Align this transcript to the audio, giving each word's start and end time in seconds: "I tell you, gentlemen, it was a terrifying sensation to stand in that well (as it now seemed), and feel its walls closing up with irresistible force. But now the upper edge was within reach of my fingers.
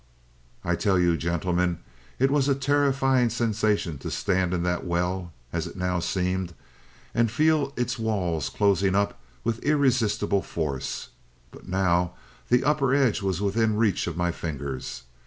"I 0.65 0.75
tell 0.75 0.97
you, 0.97 1.15
gentlemen, 1.15 1.77
it 2.17 2.31
was 2.31 2.49
a 2.49 2.55
terrifying 2.55 3.29
sensation 3.29 3.99
to 3.99 4.09
stand 4.09 4.51
in 4.51 4.63
that 4.63 4.83
well 4.83 5.31
(as 5.53 5.67
it 5.67 5.75
now 5.77 5.99
seemed), 5.99 6.55
and 7.13 7.29
feel 7.29 7.71
its 7.77 7.99
walls 7.99 8.49
closing 8.49 8.95
up 8.95 9.19
with 9.43 9.59
irresistible 9.63 10.41
force. 10.41 11.09
But 11.51 11.67
now 11.69 12.15
the 12.49 12.63
upper 12.63 12.95
edge 12.95 13.21
was 13.21 13.43
within 13.43 13.75
reach 13.77 14.07
of 14.07 14.17
my 14.17 14.31
fingers. 14.31 15.03